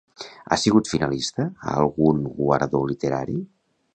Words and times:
Ha 0.53 0.57
sigut 0.61 0.89
finalista 0.93 1.45
a 1.73 1.77
algun 1.83 2.25
guardó 2.39 2.83
literari? 2.95 3.39